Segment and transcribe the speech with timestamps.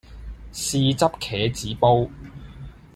[0.51, 2.09] 豉汁茄子煲